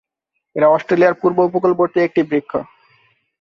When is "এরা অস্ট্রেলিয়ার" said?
0.55-1.19